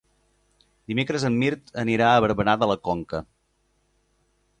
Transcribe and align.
Dimecres 0.91 1.25
en 1.29 1.35
Mirt 1.43 1.69
anirà 1.83 2.07
a 2.13 2.23
Barberà 2.25 2.57
de 2.63 2.71
la 2.71 2.79
Conca. 2.89 3.21